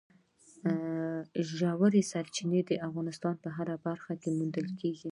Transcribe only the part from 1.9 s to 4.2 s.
سرچینې د افغانستان په هره برخه